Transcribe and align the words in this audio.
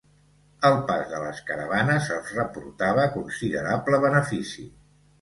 El 0.69 0.77
pas 0.87 1.03
de 1.11 1.19
les 1.25 1.43
caravanes 1.51 2.09
els 2.17 2.33
reportava 2.39 3.07
considerable 3.21 4.05
benefici. 4.09 4.71